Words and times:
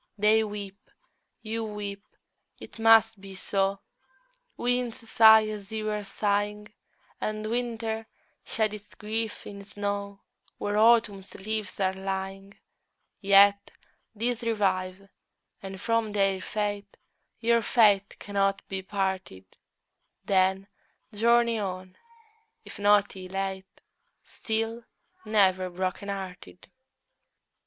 They 0.17 0.43
weep, 0.43 0.89
you 1.41 1.63
weep, 1.63 2.03
it 2.59 2.79
must 2.79 3.21
be 3.21 3.35
so; 3.35 3.81
Winds 4.57 5.07
sigh 5.07 5.45
as 5.49 5.71
you 5.71 5.91
are 5.91 6.03
sighing, 6.03 6.73
And 7.21 7.47
winter 7.51 8.07
sheds 8.43 8.73
its 8.73 8.95
grief 8.95 9.45
in 9.45 9.63
snow 9.63 10.21
Where 10.57 10.75
Autumn's 10.75 11.35
leaves 11.35 11.79
are 11.79 11.93
lying: 11.93 12.55
Yet, 13.19 13.69
these 14.15 14.41
revive, 14.41 15.07
and 15.61 15.79
from 15.79 16.13
their 16.13 16.41
fate 16.41 16.97
Your 17.39 17.61
fate 17.61 18.17
cannot 18.17 18.67
be 18.67 18.81
parted: 18.81 19.45
Then, 20.25 20.65
journey 21.13 21.59
on, 21.59 21.95
if 22.65 22.79
not 22.79 23.15
elate, 23.15 23.81
Still, 24.23 24.83
never 25.25 25.69
broken 25.69 26.09
hearted! 26.09 26.71